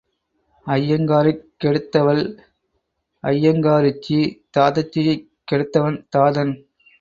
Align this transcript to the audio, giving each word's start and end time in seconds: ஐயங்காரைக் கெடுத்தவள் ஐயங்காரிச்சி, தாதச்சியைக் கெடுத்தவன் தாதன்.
ஐயங்காரைக் 0.67 1.43
கெடுத்தவள் 1.63 2.21
ஐயங்காரிச்சி, 3.23 4.17
தாதச்சியைக் 4.57 5.23
கெடுத்தவன் 5.51 6.05
தாதன். 6.09 6.53